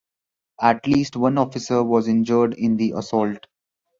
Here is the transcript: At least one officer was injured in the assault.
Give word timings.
At 0.59 0.87
least 0.87 1.15
one 1.15 1.37
officer 1.37 1.83
was 1.83 2.07
injured 2.07 2.55
in 2.55 2.75
the 2.75 2.93
assault. 2.97 3.45